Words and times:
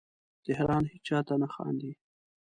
تهران 0.45 0.83
هیچا 0.93 1.17
ته 1.27 1.35
نه 1.41 1.47
خاندې 1.53 1.91